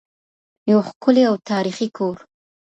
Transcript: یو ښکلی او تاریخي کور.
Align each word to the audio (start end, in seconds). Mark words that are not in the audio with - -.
یو 0.71 0.79
ښکلی 0.87 1.23
او 1.29 1.35
تاریخي 1.49 1.87
کور. 1.97 2.17